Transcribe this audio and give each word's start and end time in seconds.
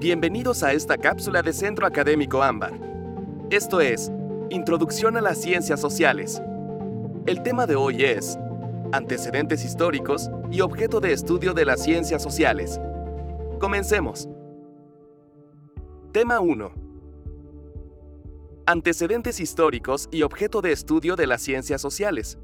Bienvenidos 0.00 0.62
a 0.62 0.72
esta 0.72 0.96
cápsula 0.96 1.42
de 1.42 1.52
Centro 1.52 1.86
Académico 1.86 2.42
Ámbar. 2.42 2.72
Esto 3.50 3.82
es 3.82 4.10
Introducción 4.48 5.18
a 5.18 5.20
las 5.20 5.38
Ciencias 5.42 5.78
Sociales. 5.78 6.40
El 7.26 7.42
tema 7.42 7.66
de 7.66 7.76
hoy 7.76 8.02
es 8.04 8.38
Antecedentes 8.92 9.62
históricos 9.62 10.30
y 10.50 10.62
objeto 10.62 11.00
de 11.00 11.12
estudio 11.12 11.52
de 11.52 11.66
las 11.66 11.82
ciencias 11.82 12.22
sociales. 12.22 12.80
Comencemos. 13.60 14.26
Tema 16.12 16.40
1. 16.40 16.72
Antecedentes 18.64 19.38
históricos 19.38 20.08
y 20.10 20.22
objeto 20.22 20.62
de 20.62 20.72
estudio 20.72 21.14
de 21.14 21.26
las 21.26 21.42
ciencias 21.42 21.82
sociales. 21.82 22.38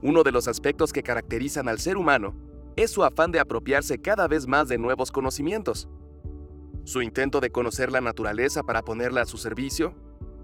Uno 0.00 0.22
de 0.22 0.32
los 0.32 0.48
aspectos 0.48 0.90
que 0.90 1.02
caracterizan 1.02 1.68
al 1.68 1.80
ser 1.80 1.98
humano 1.98 2.49
es 2.76 2.90
su 2.90 3.04
afán 3.04 3.32
de 3.32 3.40
apropiarse 3.40 4.00
cada 4.00 4.28
vez 4.28 4.46
más 4.46 4.68
de 4.68 4.78
nuevos 4.78 5.10
conocimientos. 5.12 5.88
Su 6.84 7.02
intento 7.02 7.40
de 7.40 7.50
conocer 7.50 7.92
la 7.92 8.00
naturaleza 8.00 8.62
para 8.62 8.82
ponerla 8.82 9.22
a 9.22 9.26
su 9.26 9.36
servicio, 9.36 9.94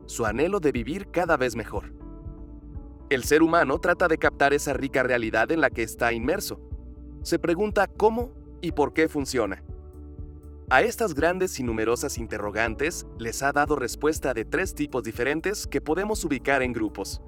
su 0.06 0.26
anhelo 0.26 0.60
de 0.60 0.72
vivir 0.72 1.10
cada 1.10 1.36
vez 1.36 1.56
mejor. 1.56 1.92
El 3.08 3.24
ser 3.24 3.42
humano 3.42 3.78
trata 3.78 4.08
de 4.08 4.18
captar 4.18 4.52
esa 4.52 4.72
rica 4.72 5.02
realidad 5.02 5.50
en 5.52 5.60
la 5.60 5.70
que 5.70 5.82
está 5.82 6.12
inmerso. 6.12 6.60
Se 7.22 7.38
pregunta 7.38 7.86
cómo 7.86 8.32
y 8.60 8.72
por 8.72 8.92
qué 8.92 9.08
funciona. 9.08 9.62
A 10.68 10.82
estas 10.82 11.14
grandes 11.14 11.60
y 11.60 11.62
numerosas 11.62 12.18
interrogantes 12.18 13.06
les 13.18 13.44
ha 13.44 13.52
dado 13.52 13.76
respuesta 13.76 14.34
de 14.34 14.44
tres 14.44 14.74
tipos 14.74 15.04
diferentes 15.04 15.68
que 15.68 15.80
podemos 15.80 16.24
ubicar 16.24 16.62
en 16.62 16.72
grupos. 16.72 17.22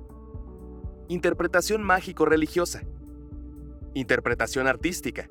Interpretación 1.07 1.85
mágico-religiosa, 1.85 2.83
interpretación 3.95 4.67
artística, 4.67 5.29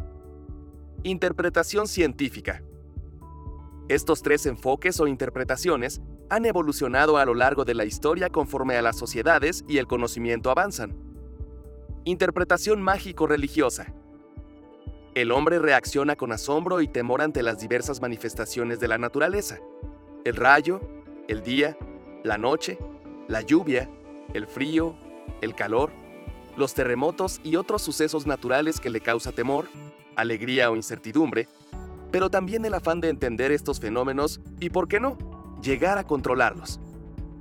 interpretación 1.03 1.87
científica. 1.87 2.63
Estos 3.89 4.21
tres 4.21 4.45
enfoques 4.45 4.99
o 4.99 5.07
interpretaciones 5.07 6.01
han 6.29 6.45
evolucionado 6.45 7.17
a 7.17 7.25
lo 7.25 7.33
largo 7.33 7.63
de 7.63 7.73
la 7.73 7.85
historia 7.85 8.29
conforme 8.29 8.75
a 8.75 8.81
las 8.81 8.97
sociedades 8.97 9.63
y 9.67 9.77
el 9.77 9.87
conocimiento 9.87 10.51
avanzan. 10.51 10.95
Interpretación 12.03 12.81
mágico-religiosa. 12.81 13.93
El 15.15 15.31
hombre 15.31 15.59
reacciona 15.59 16.15
con 16.15 16.31
asombro 16.31 16.81
y 16.81 16.87
temor 16.87 17.21
ante 17.21 17.43
las 17.43 17.59
diversas 17.59 18.01
manifestaciones 18.01 18.79
de 18.79 18.87
la 18.87 18.97
naturaleza. 18.97 19.59
El 20.25 20.35
rayo, 20.35 20.81
el 21.27 21.41
día, 21.41 21.77
la 22.23 22.37
noche, 22.37 22.77
la 23.27 23.41
lluvia, 23.41 23.89
el 24.33 24.47
frío, 24.47 24.95
el 25.41 25.55
calor, 25.55 25.91
los 26.57 26.73
terremotos 26.73 27.39
y 27.43 27.55
otros 27.55 27.81
sucesos 27.81 28.27
naturales 28.27 28.79
que 28.79 28.89
le 28.89 28.99
causa 28.99 29.31
temor, 29.31 29.67
alegría 30.15 30.69
o 30.71 30.75
incertidumbre, 30.75 31.47
pero 32.11 32.29
también 32.29 32.65
el 32.65 32.73
afán 32.73 32.99
de 32.99 33.09
entender 33.09 33.51
estos 33.51 33.79
fenómenos 33.79 34.41
y, 34.59 34.69
por 34.69 34.87
qué 34.87 34.99
no, 34.99 35.17
llegar 35.61 35.97
a 35.97 36.05
controlarlos. 36.05 36.79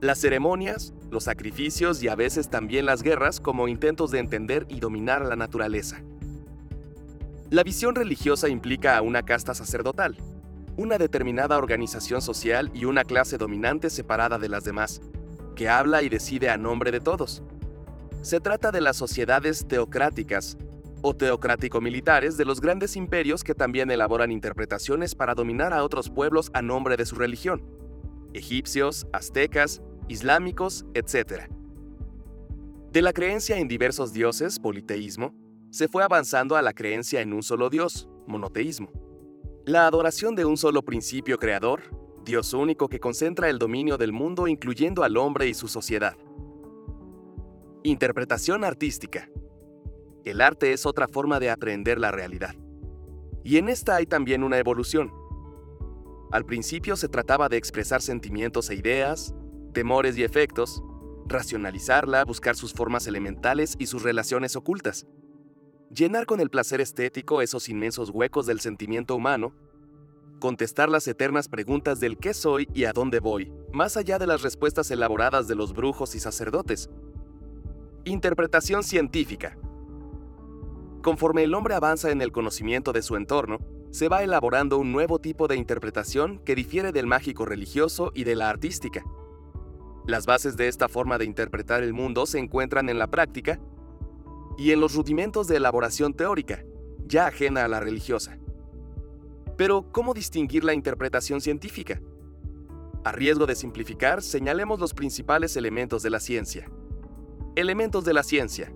Las 0.00 0.20
ceremonias, 0.20 0.92
los 1.10 1.24
sacrificios 1.24 2.02
y 2.02 2.08
a 2.08 2.14
veces 2.14 2.50
también 2.50 2.84
las 2.84 3.02
guerras 3.02 3.40
como 3.40 3.68
intentos 3.68 4.10
de 4.10 4.18
entender 4.18 4.66
y 4.68 4.80
dominar 4.80 5.24
la 5.24 5.36
naturaleza. 5.36 6.02
La 7.48 7.62
visión 7.62 7.94
religiosa 7.94 8.48
implica 8.48 8.98
a 8.98 9.02
una 9.02 9.22
casta 9.22 9.54
sacerdotal, 9.54 10.16
una 10.76 10.98
determinada 10.98 11.56
organización 11.56 12.20
social 12.20 12.70
y 12.74 12.84
una 12.84 13.04
clase 13.04 13.38
dominante 13.38 13.88
separada 13.88 14.38
de 14.38 14.50
las 14.50 14.64
demás, 14.64 15.00
que 15.54 15.70
habla 15.70 16.02
y 16.02 16.10
decide 16.10 16.50
a 16.50 16.58
nombre 16.58 16.90
de 16.90 17.00
todos. 17.00 17.42
Se 18.26 18.40
trata 18.40 18.72
de 18.72 18.80
las 18.80 18.96
sociedades 18.96 19.68
teocráticas 19.68 20.58
o 21.00 21.14
teocrático-militares 21.14 22.36
de 22.36 22.44
los 22.44 22.60
grandes 22.60 22.96
imperios 22.96 23.44
que 23.44 23.54
también 23.54 23.88
elaboran 23.88 24.32
interpretaciones 24.32 25.14
para 25.14 25.36
dominar 25.36 25.72
a 25.72 25.84
otros 25.84 26.10
pueblos 26.10 26.50
a 26.52 26.60
nombre 26.60 26.96
de 26.96 27.06
su 27.06 27.14
religión, 27.14 27.62
egipcios, 28.32 29.06
aztecas, 29.12 29.80
islámicos, 30.08 30.86
etc. 30.94 31.44
De 32.90 33.00
la 33.00 33.12
creencia 33.12 33.58
en 33.58 33.68
diversos 33.68 34.12
dioses, 34.12 34.58
politeísmo, 34.58 35.32
se 35.70 35.86
fue 35.86 36.02
avanzando 36.02 36.56
a 36.56 36.62
la 36.62 36.72
creencia 36.72 37.20
en 37.20 37.32
un 37.32 37.44
solo 37.44 37.70
dios, 37.70 38.08
monoteísmo. 38.26 38.90
La 39.66 39.86
adoración 39.86 40.34
de 40.34 40.46
un 40.46 40.56
solo 40.56 40.82
principio 40.82 41.38
creador, 41.38 41.82
Dios 42.24 42.54
único 42.54 42.88
que 42.88 42.98
concentra 42.98 43.48
el 43.48 43.60
dominio 43.60 43.96
del 43.96 44.12
mundo 44.12 44.48
incluyendo 44.48 45.04
al 45.04 45.16
hombre 45.16 45.46
y 45.46 45.54
su 45.54 45.68
sociedad. 45.68 46.16
Interpretación 47.86 48.64
artística. 48.64 49.30
El 50.24 50.40
arte 50.40 50.72
es 50.72 50.86
otra 50.86 51.06
forma 51.06 51.38
de 51.38 51.50
aprender 51.50 52.00
la 52.00 52.10
realidad. 52.10 52.56
Y 53.44 53.58
en 53.58 53.68
esta 53.68 53.94
hay 53.94 54.06
también 54.06 54.42
una 54.42 54.58
evolución. 54.58 55.12
Al 56.32 56.44
principio 56.44 56.96
se 56.96 57.08
trataba 57.08 57.48
de 57.48 57.58
expresar 57.58 58.02
sentimientos 58.02 58.70
e 58.70 58.74
ideas, 58.74 59.36
temores 59.72 60.18
y 60.18 60.24
efectos, 60.24 60.82
racionalizarla, 61.28 62.24
buscar 62.24 62.56
sus 62.56 62.72
formas 62.72 63.06
elementales 63.06 63.76
y 63.78 63.86
sus 63.86 64.02
relaciones 64.02 64.56
ocultas. 64.56 65.06
Llenar 65.94 66.26
con 66.26 66.40
el 66.40 66.50
placer 66.50 66.80
estético 66.80 67.40
esos 67.40 67.68
inmensos 67.68 68.10
huecos 68.10 68.46
del 68.46 68.58
sentimiento 68.58 69.14
humano, 69.14 69.54
contestar 70.40 70.88
las 70.88 71.06
eternas 71.06 71.46
preguntas 71.46 72.00
del 72.00 72.18
qué 72.18 72.34
soy 72.34 72.66
y 72.74 72.82
a 72.82 72.92
dónde 72.92 73.20
voy, 73.20 73.52
más 73.72 73.96
allá 73.96 74.18
de 74.18 74.26
las 74.26 74.42
respuestas 74.42 74.90
elaboradas 74.90 75.46
de 75.46 75.54
los 75.54 75.72
brujos 75.72 76.16
y 76.16 76.18
sacerdotes, 76.18 76.90
Interpretación 78.08 78.84
científica. 78.84 79.58
Conforme 81.02 81.42
el 81.42 81.54
hombre 81.54 81.74
avanza 81.74 82.12
en 82.12 82.22
el 82.22 82.30
conocimiento 82.30 82.92
de 82.92 83.02
su 83.02 83.16
entorno, 83.16 83.58
se 83.90 84.08
va 84.08 84.22
elaborando 84.22 84.78
un 84.78 84.92
nuevo 84.92 85.18
tipo 85.18 85.48
de 85.48 85.56
interpretación 85.56 86.38
que 86.38 86.54
difiere 86.54 86.92
del 86.92 87.08
mágico 87.08 87.44
religioso 87.46 88.12
y 88.14 88.22
de 88.22 88.36
la 88.36 88.48
artística. 88.48 89.02
Las 90.06 90.24
bases 90.24 90.56
de 90.56 90.68
esta 90.68 90.88
forma 90.88 91.18
de 91.18 91.24
interpretar 91.24 91.82
el 91.82 91.94
mundo 91.94 92.26
se 92.26 92.38
encuentran 92.38 92.88
en 92.88 93.00
la 93.00 93.08
práctica 93.08 93.58
y 94.56 94.70
en 94.70 94.78
los 94.78 94.94
rudimentos 94.94 95.48
de 95.48 95.56
elaboración 95.56 96.14
teórica, 96.14 96.64
ya 97.08 97.26
ajena 97.26 97.64
a 97.64 97.68
la 97.68 97.80
religiosa. 97.80 98.38
Pero, 99.56 99.90
¿cómo 99.90 100.14
distinguir 100.14 100.62
la 100.62 100.74
interpretación 100.74 101.40
científica? 101.40 102.00
A 103.02 103.10
riesgo 103.10 103.46
de 103.46 103.56
simplificar, 103.56 104.22
señalemos 104.22 104.78
los 104.78 104.94
principales 104.94 105.56
elementos 105.56 106.04
de 106.04 106.10
la 106.10 106.20
ciencia. 106.20 106.70
Elementos 107.56 108.04
de 108.04 108.12
la 108.12 108.22
ciencia. 108.22 108.70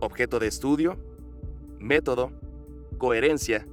Objeto 0.00 0.38
de 0.38 0.46
estudio. 0.46 0.98
Método. 1.78 2.30
Coherencia. 2.98 3.66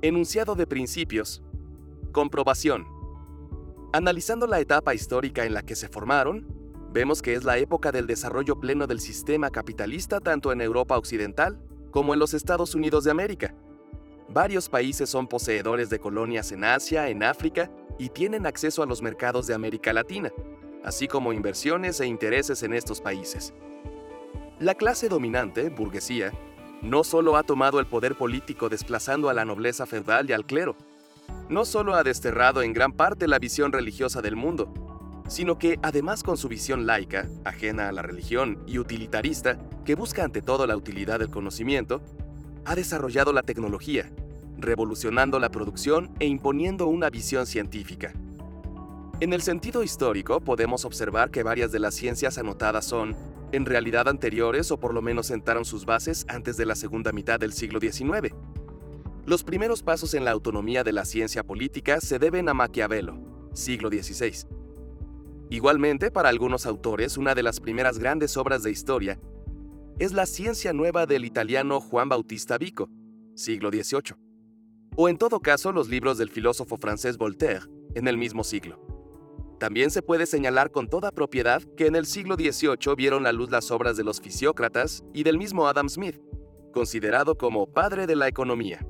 Enunciado 0.00 0.54
de 0.54 0.66
principios. 0.66 1.42
Comprobación. 2.10 2.86
Analizando 3.92 4.46
la 4.46 4.60
etapa 4.60 4.94
histórica 4.94 5.44
en 5.44 5.52
la 5.52 5.60
que 5.60 5.76
se 5.76 5.90
formaron, 5.90 6.46
vemos 6.90 7.20
que 7.20 7.34
es 7.34 7.44
la 7.44 7.58
época 7.58 7.92
del 7.92 8.06
desarrollo 8.06 8.58
pleno 8.58 8.86
del 8.86 8.98
sistema 8.98 9.50
capitalista 9.50 10.20
tanto 10.20 10.52
en 10.52 10.62
Europa 10.62 10.96
Occidental 10.96 11.60
como 11.90 12.14
en 12.14 12.18
los 12.18 12.32
Estados 12.32 12.74
Unidos 12.74 13.04
de 13.04 13.10
América. 13.10 13.54
Varios 14.30 14.70
países 14.70 15.10
son 15.10 15.28
poseedores 15.28 15.90
de 15.90 15.98
colonias 15.98 16.50
en 16.50 16.64
Asia, 16.64 17.10
en 17.10 17.22
África 17.22 17.70
y 17.98 18.08
tienen 18.08 18.46
acceso 18.46 18.82
a 18.82 18.86
los 18.86 19.02
mercados 19.02 19.46
de 19.46 19.52
América 19.52 19.92
Latina, 19.92 20.32
así 20.86 21.08
como 21.08 21.34
inversiones 21.34 22.00
e 22.00 22.06
intereses 22.06 22.62
en 22.62 22.72
estos 22.72 23.02
países. 23.02 23.52
La 24.60 24.74
clase 24.74 25.10
dominante, 25.10 25.68
burguesía, 25.68 26.32
no 26.80 27.04
solo 27.04 27.36
ha 27.36 27.42
tomado 27.42 27.80
el 27.80 27.86
poder 27.86 28.16
político 28.16 28.68
desplazando 28.68 29.28
a 29.28 29.34
la 29.34 29.44
nobleza 29.44 29.84
feudal 29.84 30.30
y 30.30 30.32
al 30.32 30.46
clero, 30.46 30.76
no 31.48 31.64
solo 31.64 31.94
ha 31.94 32.04
desterrado 32.04 32.62
en 32.62 32.72
gran 32.72 32.92
parte 32.92 33.26
la 33.26 33.40
visión 33.40 33.72
religiosa 33.72 34.22
del 34.22 34.36
mundo, 34.36 34.72
sino 35.28 35.58
que 35.58 35.78
además 35.82 36.22
con 36.22 36.36
su 36.36 36.48
visión 36.48 36.86
laica, 36.86 37.28
ajena 37.44 37.88
a 37.88 37.92
la 37.92 38.02
religión 38.02 38.62
y 38.66 38.78
utilitarista, 38.78 39.58
que 39.84 39.96
busca 39.96 40.22
ante 40.22 40.40
todo 40.40 40.68
la 40.68 40.76
utilidad 40.76 41.18
del 41.18 41.30
conocimiento, 41.30 42.00
ha 42.64 42.76
desarrollado 42.76 43.32
la 43.32 43.42
tecnología, 43.42 44.10
revolucionando 44.56 45.40
la 45.40 45.50
producción 45.50 46.14
e 46.20 46.26
imponiendo 46.26 46.86
una 46.86 47.10
visión 47.10 47.46
científica. 47.46 48.12
En 49.18 49.32
el 49.32 49.40
sentido 49.40 49.82
histórico 49.82 50.40
podemos 50.40 50.84
observar 50.84 51.30
que 51.30 51.42
varias 51.42 51.72
de 51.72 51.78
las 51.78 51.94
ciencias 51.94 52.36
anotadas 52.36 52.84
son 52.84 53.16
en 53.50 53.64
realidad 53.64 54.08
anteriores 54.08 54.70
o 54.70 54.78
por 54.78 54.92
lo 54.92 55.00
menos 55.00 55.28
sentaron 55.28 55.64
sus 55.64 55.86
bases 55.86 56.26
antes 56.28 56.58
de 56.58 56.66
la 56.66 56.74
segunda 56.74 57.12
mitad 57.12 57.40
del 57.40 57.54
siglo 57.54 57.80
XIX. 57.80 58.34
Los 59.24 59.42
primeros 59.42 59.82
pasos 59.82 60.12
en 60.12 60.26
la 60.26 60.32
autonomía 60.32 60.84
de 60.84 60.92
la 60.92 61.06
ciencia 61.06 61.42
política 61.42 61.98
se 62.02 62.18
deben 62.18 62.50
a 62.50 62.54
Maquiavelo, 62.54 63.18
siglo 63.54 63.88
XVI. 63.88 64.46
Igualmente, 65.48 66.10
para 66.10 66.28
algunos 66.28 66.66
autores, 66.66 67.16
una 67.16 67.34
de 67.34 67.42
las 67.42 67.58
primeras 67.58 67.98
grandes 67.98 68.36
obras 68.36 68.62
de 68.62 68.70
historia 68.70 69.18
es 69.98 70.12
La 70.12 70.26
ciencia 70.26 70.74
nueva 70.74 71.06
del 71.06 71.24
italiano 71.24 71.80
Juan 71.80 72.10
Bautista 72.10 72.58
Vico, 72.58 72.90
siglo 73.34 73.70
XVIII, 73.70 74.14
o 74.94 75.08
en 75.08 75.16
todo 75.16 75.40
caso 75.40 75.72
los 75.72 75.88
libros 75.88 76.18
del 76.18 76.28
filósofo 76.28 76.76
francés 76.76 77.16
Voltaire, 77.16 77.64
en 77.94 78.08
el 78.08 78.18
mismo 78.18 78.44
siglo. 78.44 78.85
También 79.58 79.90
se 79.90 80.02
puede 80.02 80.26
señalar 80.26 80.70
con 80.70 80.88
toda 80.88 81.10
propiedad 81.12 81.62
que 81.76 81.86
en 81.86 81.96
el 81.96 82.04
siglo 82.04 82.34
XVIII 82.34 82.94
vieron 82.96 83.22
la 83.22 83.32
luz 83.32 83.50
las 83.50 83.70
obras 83.70 83.96
de 83.96 84.04
los 84.04 84.20
fisiócratas 84.20 85.02
y 85.14 85.22
del 85.22 85.38
mismo 85.38 85.66
Adam 85.66 85.88
Smith, 85.88 86.20
considerado 86.72 87.36
como 87.38 87.66
padre 87.66 88.06
de 88.06 88.16
la 88.16 88.28
economía. 88.28 88.86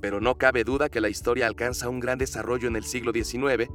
pero 0.00 0.20
no 0.20 0.38
cabe 0.38 0.62
duda 0.62 0.88
que 0.88 1.00
la 1.00 1.08
historia 1.08 1.48
alcanza 1.48 1.88
un 1.88 1.98
gran 1.98 2.18
desarrollo 2.18 2.68
en 2.68 2.76
el 2.76 2.84
siglo 2.84 3.12
XIX, 3.12 3.68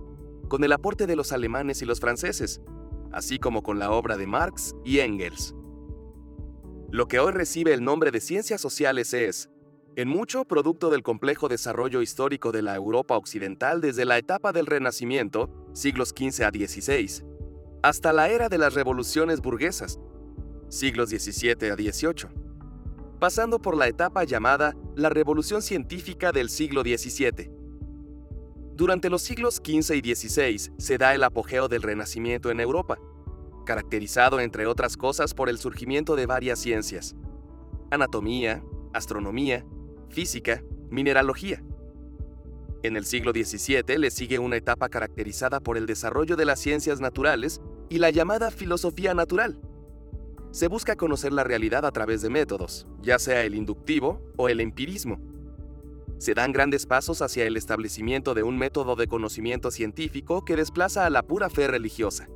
con 0.47 0.63
el 0.63 0.71
aporte 0.71 1.05
de 1.05 1.17
los 1.17 1.33
alemanes 1.33 1.81
y 1.81 1.85
los 1.85 1.99
franceses, 1.99 2.61
así 3.11 3.39
como 3.39 3.61
con 3.61 3.77
la 3.77 3.91
obra 3.91 4.15
de 4.15 4.25
Marx 4.25 4.73
y 4.85 4.99
Engels. 4.99 5.53
Lo 6.91 7.07
que 7.07 7.19
hoy 7.19 7.33
recibe 7.33 7.73
el 7.73 7.83
nombre 7.83 8.11
de 8.11 8.21
ciencias 8.21 8.61
sociales 8.61 9.13
es, 9.13 9.49
en 9.95 10.07
mucho 10.07 10.45
producto 10.45 10.89
del 10.89 11.03
complejo 11.03 11.49
desarrollo 11.49 12.01
histórico 12.01 12.51
de 12.51 12.61
la 12.61 12.75
Europa 12.75 13.17
occidental 13.17 13.81
desde 13.81 14.05
la 14.05 14.17
etapa 14.17 14.51
del 14.51 14.65
Renacimiento, 14.65 15.49
siglos 15.73 16.09
XV 16.09 16.43
a 16.43 16.49
XVI, 16.49 17.23
hasta 17.81 18.13
la 18.13 18.29
era 18.29 18.47
de 18.47 18.57
las 18.57 18.73
revoluciones 18.73 19.41
burguesas, 19.41 19.99
siglos 20.69 21.09
XVII 21.09 21.69
a 21.69 21.75
XVIII, 21.75 22.29
pasando 23.19 23.59
por 23.59 23.75
la 23.75 23.87
etapa 23.87 24.23
llamada 24.23 24.75
la 24.95 25.09
Revolución 25.09 25.61
Científica 25.61 26.31
del 26.31 26.49
siglo 26.49 26.81
XVII. 26.81 27.51
Durante 28.75 29.09
los 29.09 29.21
siglos 29.21 29.55
XV 29.55 29.95
y 29.95 30.15
XVI 30.15 30.71
se 30.77 30.97
da 30.97 31.13
el 31.13 31.23
apogeo 31.23 31.67
del 31.67 31.83
Renacimiento 31.83 32.49
en 32.49 32.59
Europa, 32.59 32.97
caracterizado 33.65 34.39
entre 34.39 34.65
otras 34.65 34.97
cosas 34.97 35.33
por 35.33 35.49
el 35.49 35.57
surgimiento 35.57 36.15
de 36.15 36.25
varias 36.25 36.59
ciencias, 36.59 37.15
anatomía, 37.91 38.63
astronomía, 38.93 39.65
física, 40.09 40.63
mineralogía. 40.89 41.63
En 42.83 42.97
el 42.97 43.05
siglo 43.05 43.31
XVII 43.31 43.97
le 43.97 44.11
sigue 44.11 44.39
una 44.39 44.57
etapa 44.57 44.89
caracterizada 44.89 45.59
por 45.59 45.77
el 45.77 45.85
desarrollo 45.85 46.35
de 46.35 46.45
las 46.45 46.59
ciencias 46.59 46.99
naturales 46.99 47.61
y 47.89 47.97
la 47.97 48.11
llamada 48.11 48.51
filosofía 48.51 49.13
natural. 49.13 49.59
Se 50.51 50.67
busca 50.67 50.95
conocer 50.95 51.33
la 51.33 51.43
realidad 51.43 51.85
a 51.85 51.91
través 51.91 52.21
de 52.21 52.29
métodos, 52.29 52.85
ya 53.01 53.17
sea 53.19 53.43
el 53.43 53.55
inductivo 53.55 54.21
o 54.37 54.49
el 54.49 54.59
empirismo. 54.59 55.19
Se 56.17 56.33
dan 56.33 56.51
grandes 56.51 56.85
pasos 56.85 57.21
hacia 57.21 57.45
el 57.45 57.57
establecimiento 57.57 58.33
de 58.33 58.43
un 58.43 58.57
método 58.57 58.95
de 58.95 59.07
conocimiento 59.07 59.71
científico 59.71 60.45
que 60.45 60.55
desplaza 60.55 61.05
a 61.05 61.09
la 61.09 61.23
pura 61.23 61.49
fe 61.49 61.67
religiosa. 61.67 62.27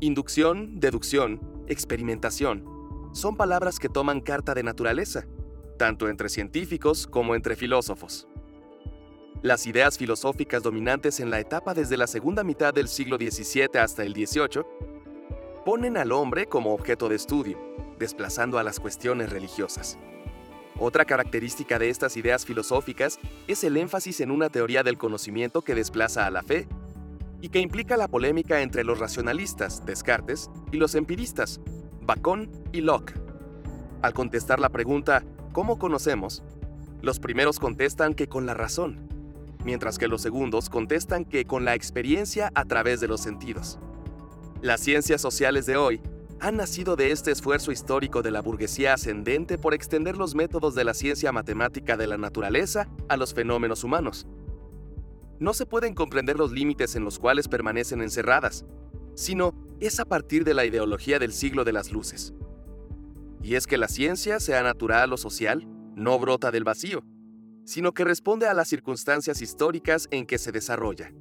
Inducción, 0.00 0.80
deducción, 0.80 1.40
experimentación, 1.66 2.64
son 3.12 3.36
palabras 3.36 3.78
que 3.78 3.88
toman 3.88 4.20
carta 4.20 4.54
de 4.54 4.62
naturaleza 4.62 5.26
tanto 5.76 6.08
entre 6.08 6.28
científicos 6.28 7.06
como 7.06 7.34
entre 7.34 7.56
filósofos. 7.56 8.28
Las 9.44 9.66
ideas 9.66 9.98
filosóficas 9.98 10.62
dominantes 10.62 11.20
en 11.20 11.28
la 11.28 11.38
etapa 11.38 11.74
desde 11.74 11.98
la 11.98 12.06
segunda 12.06 12.42
mitad 12.42 12.72
del 12.72 12.88
siglo 12.88 13.18
XVII 13.18 13.78
hasta 13.78 14.02
el 14.02 14.14
XVIII 14.14 14.64
ponen 15.66 15.98
al 15.98 16.12
hombre 16.12 16.46
como 16.46 16.72
objeto 16.72 17.10
de 17.10 17.16
estudio, 17.16 17.58
desplazando 17.98 18.58
a 18.58 18.62
las 18.62 18.80
cuestiones 18.80 19.28
religiosas. 19.28 19.98
Otra 20.78 21.04
característica 21.04 21.78
de 21.78 21.90
estas 21.90 22.16
ideas 22.16 22.46
filosóficas 22.46 23.18
es 23.46 23.64
el 23.64 23.76
énfasis 23.76 24.20
en 24.20 24.30
una 24.30 24.48
teoría 24.48 24.82
del 24.82 24.96
conocimiento 24.96 25.60
que 25.60 25.74
desplaza 25.74 26.24
a 26.24 26.30
la 26.30 26.42
fe 26.42 26.66
y 27.42 27.50
que 27.50 27.60
implica 27.60 27.98
la 27.98 28.08
polémica 28.08 28.62
entre 28.62 28.82
los 28.82 28.98
racionalistas, 28.98 29.84
Descartes, 29.84 30.48
y 30.72 30.78
los 30.78 30.94
empiristas, 30.94 31.60
Bacon 32.00 32.50
y 32.72 32.80
Locke. 32.80 33.12
Al 34.00 34.14
contestar 34.14 34.58
la 34.58 34.70
pregunta 34.70 35.22
¿Cómo 35.52 35.78
conocemos? 35.78 36.42
Los 37.02 37.20
primeros 37.20 37.60
contestan 37.60 38.14
que 38.14 38.26
con 38.26 38.46
la 38.46 38.54
razón, 38.54 39.13
mientras 39.64 39.98
que 39.98 40.08
los 40.08 40.22
segundos 40.22 40.68
contestan 40.68 41.24
que 41.24 41.44
con 41.44 41.64
la 41.64 41.74
experiencia 41.74 42.50
a 42.54 42.64
través 42.64 43.00
de 43.00 43.08
los 43.08 43.20
sentidos. 43.20 43.78
Las 44.62 44.80
ciencias 44.80 45.20
sociales 45.20 45.66
de 45.66 45.76
hoy 45.76 46.00
han 46.40 46.56
nacido 46.56 46.96
de 46.96 47.10
este 47.10 47.30
esfuerzo 47.30 47.72
histórico 47.72 48.22
de 48.22 48.30
la 48.30 48.42
burguesía 48.42 48.94
ascendente 48.94 49.58
por 49.58 49.74
extender 49.74 50.16
los 50.16 50.34
métodos 50.34 50.74
de 50.74 50.84
la 50.84 50.94
ciencia 50.94 51.32
matemática 51.32 51.96
de 51.96 52.06
la 52.06 52.18
naturaleza 52.18 52.88
a 53.08 53.16
los 53.16 53.34
fenómenos 53.34 53.84
humanos. 53.84 54.26
No 55.38 55.54
se 55.54 55.66
pueden 55.66 55.94
comprender 55.94 56.36
los 56.36 56.52
límites 56.52 56.94
en 56.96 57.04
los 57.04 57.18
cuales 57.18 57.48
permanecen 57.48 58.02
encerradas, 58.02 58.64
sino 59.14 59.54
es 59.80 59.98
a 60.00 60.04
partir 60.04 60.44
de 60.44 60.54
la 60.54 60.64
ideología 60.64 61.18
del 61.18 61.32
siglo 61.32 61.64
de 61.64 61.72
las 61.72 61.90
luces 61.90 62.34
y 63.44 63.56
es 63.56 63.66
que 63.66 63.76
la 63.76 63.88
ciencia, 63.88 64.40
sea 64.40 64.62
natural 64.62 65.12
o 65.12 65.18
social, 65.18 65.68
no 65.94 66.18
brota 66.18 66.50
del 66.50 66.64
vacío, 66.64 67.04
sino 67.64 67.92
que 67.92 68.04
responde 68.04 68.46
a 68.46 68.54
las 68.54 68.68
circunstancias 68.68 69.40
históricas 69.42 70.08
en 70.10 70.26
que 70.26 70.38
se 70.38 70.52
desarrolla. 70.52 71.12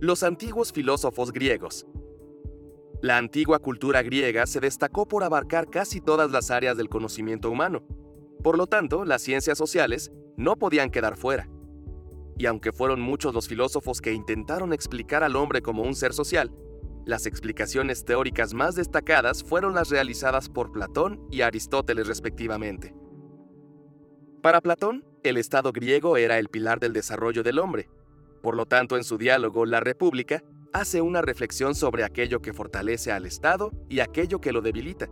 Los 0.00 0.22
antiguos 0.22 0.72
filósofos 0.72 1.32
griegos. 1.32 1.86
La 3.02 3.16
antigua 3.16 3.58
cultura 3.58 4.02
griega 4.02 4.46
se 4.46 4.60
destacó 4.60 5.06
por 5.06 5.22
abarcar 5.22 5.68
casi 5.70 6.00
todas 6.00 6.30
las 6.30 6.50
áreas 6.50 6.76
del 6.76 6.88
conocimiento 6.88 7.50
humano. 7.50 7.84
Por 8.42 8.56
lo 8.56 8.66
tanto, 8.66 9.04
las 9.04 9.22
ciencias 9.22 9.58
sociales 9.58 10.10
no 10.36 10.56
podían 10.56 10.90
quedar 10.90 11.16
fuera. 11.16 11.48
Y 12.36 12.46
aunque 12.46 12.72
fueron 12.72 13.00
muchos 13.00 13.34
los 13.34 13.48
filósofos 13.48 14.00
que 14.00 14.12
intentaron 14.12 14.72
explicar 14.72 15.24
al 15.24 15.36
hombre 15.36 15.62
como 15.62 15.82
un 15.82 15.94
ser 15.94 16.12
social, 16.12 16.52
las 17.04 17.26
explicaciones 17.26 18.04
teóricas 18.04 18.54
más 18.54 18.74
destacadas 18.74 19.42
fueron 19.42 19.74
las 19.74 19.90
realizadas 19.90 20.48
por 20.48 20.70
Platón 20.70 21.26
y 21.30 21.40
Aristóteles 21.40 22.06
respectivamente. 22.06 22.94
Para 24.42 24.60
Platón, 24.60 25.04
el 25.22 25.36
Estado 25.36 25.72
griego 25.72 26.16
era 26.16 26.38
el 26.38 26.48
pilar 26.48 26.80
del 26.80 26.92
desarrollo 26.92 27.42
del 27.42 27.58
hombre. 27.58 27.88
Por 28.42 28.56
lo 28.56 28.66
tanto, 28.66 28.96
en 28.96 29.04
su 29.04 29.18
diálogo 29.18 29.66
La 29.66 29.80
República, 29.80 30.42
hace 30.72 31.00
una 31.00 31.22
reflexión 31.22 31.74
sobre 31.74 32.04
aquello 32.04 32.40
que 32.40 32.52
fortalece 32.52 33.12
al 33.12 33.26
Estado 33.26 33.72
y 33.88 34.00
aquello 34.00 34.40
que 34.40 34.52
lo 34.52 34.60
debilita, 34.60 35.08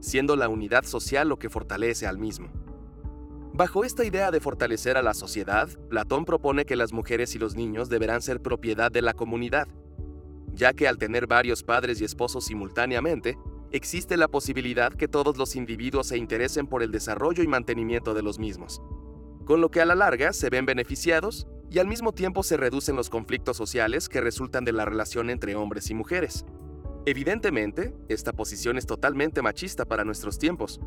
siendo 0.00 0.36
la 0.36 0.48
unidad 0.48 0.84
social 0.84 1.28
lo 1.28 1.38
que 1.38 1.50
fortalece 1.50 2.06
al 2.06 2.18
mismo. 2.18 2.50
Bajo 3.52 3.84
esta 3.84 4.04
idea 4.04 4.32
de 4.32 4.40
fortalecer 4.40 4.96
a 4.96 5.02
la 5.02 5.14
sociedad, 5.14 5.68
Platón 5.88 6.24
propone 6.24 6.64
que 6.64 6.74
las 6.74 6.92
mujeres 6.92 7.36
y 7.36 7.38
los 7.38 7.54
niños 7.54 7.88
deberán 7.88 8.20
ser 8.20 8.40
propiedad 8.40 8.90
de 8.90 9.02
la 9.02 9.14
comunidad, 9.14 9.68
ya 10.52 10.72
que 10.72 10.88
al 10.88 10.98
tener 10.98 11.26
varios 11.26 11.62
padres 11.62 12.00
y 12.00 12.04
esposos 12.04 12.46
simultáneamente, 12.46 13.38
existe 13.70 14.16
la 14.16 14.28
posibilidad 14.28 14.92
que 14.92 15.08
todos 15.08 15.36
los 15.36 15.54
individuos 15.56 16.08
se 16.08 16.18
interesen 16.18 16.66
por 16.66 16.82
el 16.82 16.90
desarrollo 16.90 17.42
y 17.42 17.46
mantenimiento 17.46 18.14
de 18.14 18.22
los 18.22 18.38
mismos, 18.38 18.82
con 19.44 19.60
lo 19.60 19.70
que 19.70 19.80
a 19.80 19.86
la 19.86 19.94
larga 19.94 20.32
se 20.32 20.50
ven 20.50 20.66
beneficiados 20.66 21.46
y 21.70 21.78
al 21.78 21.88
mismo 21.88 22.12
tiempo 22.12 22.42
se 22.42 22.56
reducen 22.56 22.96
los 22.96 23.10
conflictos 23.10 23.56
sociales 23.56 24.08
que 24.08 24.20
resultan 24.20 24.64
de 24.64 24.72
la 24.72 24.84
relación 24.84 25.30
entre 25.30 25.56
hombres 25.56 25.90
y 25.90 25.94
mujeres. 25.94 26.44
Evidentemente, 27.06 27.94
esta 28.08 28.32
posición 28.32 28.78
es 28.78 28.86
totalmente 28.86 29.42
machista 29.42 29.84
para 29.84 30.04
nuestros 30.04 30.38
tiempos, 30.38 30.80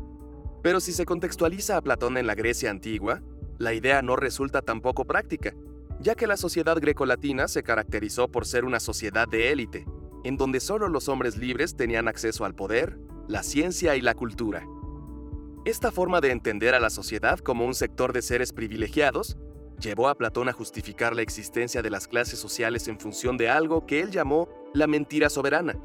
pero 0.62 0.80
si 0.80 0.92
se 0.92 1.04
contextualiza 1.04 1.76
a 1.76 1.82
Platón 1.82 2.16
en 2.16 2.26
la 2.26 2.34
Grecia 2.34 2.70
antigua, 2.70 3.22
la 3.58 3.74
idea 3.74 4.02
no 4.02 4.16
resulta 4.16 4.62
tampoco 4.62 5.04
práctica, 5.04 5.54
ya 6.00 6.14
que 6.14 6.26
la 6.26 6.36
sociedad 6.36 6.78
grecolatina 6.80 7.48
se 7.48 7.62
caracterizó 7.62 8.28
por 8.28 8.46
ser 8.46 8.64
una 8.64 8.80
sociedad 8.80 9.28
de 9.28 9.52
élite, 9.52 9.86
en 10.24 10.36
donde 10.36 10.60
solo 10.60 10.88
los 10.88 11.08
hombres 11.08 11.36
libres 11.36 11.76
tenían 11.76 12.08
acceso 12.08 12.44
al 12.44 12.54
poder, 12.54 12.98
la 13.28 13.42
ciencia 13.42 13.94
y 13.96 14.00
la 14.00 14.14
cultura. 14.14 14.66
Esta 15.68 15.92
forma 15.92 16.22
de 16.22 16.30
entender 16.30 16.74
a 16.74 16.80
la 16.80 16.88
sociedad 16.88 17.40
como 17.40 17.66
un 17.66 17.74
sector 17.74 18.14
de 18.14 18.22
seres 18.22 18.54
privilegiados 18.54 19.36
llevó 19.78 20.08
a 20.08 20.14
Platón 20.14 20.48
a 20.48 20.54
justificar 20.54 21.14
la 21.14 21.20
existencia 21.20 21.82
de 21.82 21.90
las 21.90 22.08
clases 22.08 22.38
sociales 22.38 22.88
en 22.88 22.98
función 22.98 23.36
de 23.36 23.50
algo 23.50 23.84
que 23.84 24.00
él 24.00 24.10
llamó 24.10 24.48
la 24.72 24.86
mentira 24.86 25.28
soberana, 25.28 25.78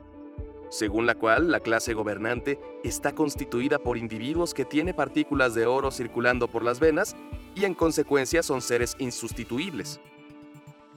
según 0.69 1.05
la 1.05 1.15
cual 1.15 1.51
la 1.51 1.59
clase 1.59 1.93
gobernante 1.93 2.61
está 2.85 3.13
constituida 3.13 3.77
por 3.77 3.97
individuos 3.97 4.53
que 4.53 4.63
tienen 4.63 4.95
partículas 4.95 5.53
de 5.53 5.65
oro 5.65 5.91
circulando 5.91 6.47
por 6.47 6.63
las 6.63 6.79
venas 6.79 7.17
y 7.53 7.65
en 7.65 7.73
consecuencia 7.73 8.41
son 8.41 8.61
seres 8.61 8.95
insustituibles. 8.99 9.99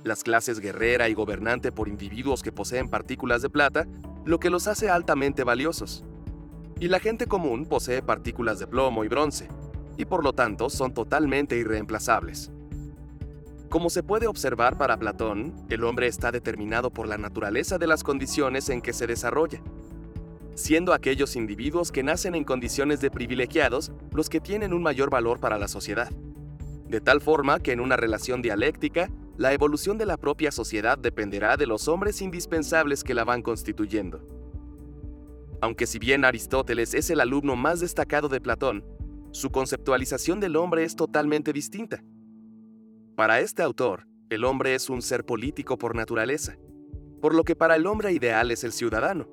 Las 0.05 0.23
clases 0.23 0.61
guerrera 0.61 1.09
y 1.09 1.15
gobernante 1.15 1.73
por 1.73 1.89
individuos 1.89 2.41
que 2.41 2.53
poseen 2.53 2.89
partículas 2.89 3.43
de 3.43 3.51
plata, 3.51 3.89
lo 4.25 4.39
que 4.39 4.49
los 4.49 4.69
hace 4.69 4.91
altamente 4.91 5.43
valiosos. 5.43 6.05
Y 6.79 6.89
la 6.89 7.01
gente 7.01 7.27
común 7.27 7.65
posee 7.65 8.03
partículas 8.03 8.59
de 8.59 8.67
plomo 8.67 9.03
y 9.03 9.09
bronce, 9.09 9.49
y 9.97 10.05
por 10.05 10.23
lo 10.23 10.35
tanto 10.35 10.69
son 10.69 10.93
totalmente 10.93 11.57
irreemplazables. 11.57 12.51
Como 13.71 13.89
se 13.89 14.03
puede 14.03 14.27
observar 14.27 14.77
para 14.77 14.99
Platón, 14.99 15.55
el 15.71 15.85
hombre 15.85 16.07
está 16.07 16.31
determinado 16.31 16.91
por 16.91 17.09
la 17.09 17.17
naturaleza 17.17 17.79
de 17.79 17.87
las 17.87 18.05
condiciones 18.05 18.69
en 18.69 18.83
que 18.83 18.93
se 18.93 19.07
desarrolla, 19.07 19.63
siendo 20.55 20.93
aquellos 20.93 21.35
individuos 21.35 21.91
que 21.91 22.03
nacen 22.03 22.35
en 22.35 22.45
condiciones 22.45 23.01
de 23.01 23.11
privilegiados 23.11 23.91
los 24.13 24.29
que 24.29 24.41
tienen 24.41 24.75
un 24.75 24.83
mayor 24.83 25.09
valor 25.09 25.41
para 25.41 25.59
la 25.59 25.69
sociedad. 25.69 26.11
De 26.89 27.01
tal 27.01 27.23
forma 27.23 27.59
que 27.59 27.73
en 27.73 27.81
una 27.81 27.97
relación 27.97 28.43
dialéctica, 28.43 29.11
la 29.39 29.55
evolución 29.55 29.97
de 29.97 30.07
la 30.07 30.19
propia 30.19 30.53
sociedad 30.53 30.99
dependerá 30.99 31.57
de 31.57 31.67
los 31.67 31.89
hombres 31.89 32.21
indispensables 32.21 33.03
que 33.03 33.15
la 33.15 33.25
van 33.25 33.41
constituyendo. 33.41 34.36
Aunque 35.61 35.87
si 35.87 35.99
bien 35.99 36.25
Aristóteles 36.25 36.95
es 36.95 37.11
el 37.11 37.21
alumno 37.21 37.57
más 37.57 37.81
destacado 37.81 38.29
de 38.29 38.41
Platón, 38.41 38.85
su 39.31 39.51
conceptualización 39.51 40.41
del 40.41 40.57
hombre 40.57 40.85
es 40.85 40.97
totalmente 40.97 41.53
distinta. 41.53 42.03
Para 43.17 43.41
este 43.41 43.63
autor, 43.63 44.07
el 44.29 44.45
hombre 44.45 44.75
es 44.75 44.91
un 44.91 45.03
ser 45.03 45.25
político 45.25 45.79
por 45.79 45.95
naturaleza, 45.95 46.57
por 47.21 47.35
lo 47.35 47.45
que 47.45 47.57
para 47.57 47.77
el 47.77 47.87
hombre 47.87 48.13
ideal 48.13 48.51
es 48.51 48.65
el 48.65 48.73
ciudadano, 48.73 49.29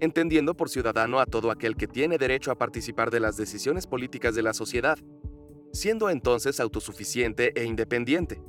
entendiendo 0.00 0.56
por 0.56 0.68
ciudadano 0.68 1.20
a 1.20 1.26
todo 1.26 1.50
aquel 1.50 1.76
que 1.76 1.86
tiene 1.86 2.18
derecho 2.18 2.50
a 2.50 2.58
participar 2.58 3.10
de 3.10 3.20
las 3.20 3.36
decisiones 3.36 3.86
políticas 3.86 4.34
de 4.34 4.42
la 4.42 4.54
sociedad, 4.54 4.98
siendo 5.72 6.10
entonces 6.10 6.60
autosuficiente 6.60 7.52
e 7.60 7.64
independiente, 7.64 8.40